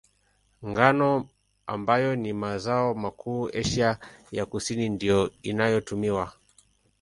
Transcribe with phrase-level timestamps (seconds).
[0.69, 1.29] Ngano,
[1.67, 3.97] ambayo ni mazao makuu Asia
[4.31, 6.33] ya Kusini, ndiyo inayotumiwa.